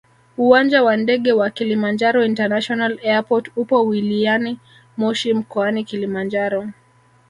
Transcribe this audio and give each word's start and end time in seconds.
uwanja 0.37 0.83
wa 0.83 0.97
ndege 0.97 1.31
wa 1.33 1.49
kilimanjaro 1.49 2.25
international 2.25 2.99
airport 3.03 3.51
upo 3.55 3.85
wiliyani 3.85 4.59
moshi 4.97 5.33
mkoani 5.33 5.83
Kilimanjaro 5.83 6.69